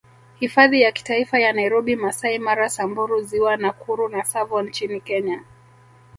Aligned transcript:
Hifadhi 0.39 0.81
ya 0.81 0.91
Kitaifa 0.91 1.39
ya 1.39 1.53
Nairobi 1.53 1.95
Masai 1.95 2.39
Mara 2.39 2.69
Samburu 2.69 3.21
Ziwa 3.21 3.57
Nakuru 3.57 4.09
na 4.09 4.21
Tsavo 4.21 4.61
nchini 4.61 5.01
Kenya 5.01 5.43